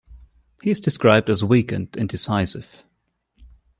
He 0.63 0.71
is 0.71 0.79
described 0.79 1.29
as 1.29 1.43
weak 1.43 1.71
and 1.71 1.95
indecisive. 1.95 2.83